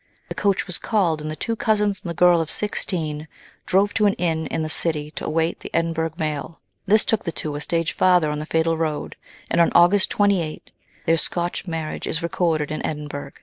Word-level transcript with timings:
The 0.29 0.33
coach 0.33 0.65
was 0.65 0.79
called, 0.79 1.21
and 1.21 1.29
the 1.29 1.35
two 1.35 1.55
cousins 1.55 2.01
and 2.01 2.09
the 2.09 2.15
girl 2.15 2.41
of 2.41 2.49
sixteen 2.49 3.27
drove 3.67 3.93
to 3.93 4.07
an 4.07 4.13
inn 4.15 4.47
in 4.47 4.63
the 4.63 4.67
city 4.67 5.11
to 5.11 5.27
await 5.27 5.59
the 5.59 5.69
Edinburgh 5.75 6.13
mail. 6.17 6.59
This 6.87 7.05
took 7.05 7.23
the 7.23 7.31
two 7.31 7.53
a 7.55 7.61
stage 7.61 7.91
farther 7.93 8.31
on 8.31 8.39
the 8.39 8.47
fatal 8.47 8.75
road, 8.75 9.15
and 9.51 9.61
on 9.61 9.71
August 9.75 10.09
28 10.09 10.71
their 11.05 11.17
Scotch 11.17 11.67
marriage 11.67 12.07
is 12.07 12.23
recorded 12.23 12.71
in 12.71 12.83
Edinburgh. 12.83 13.33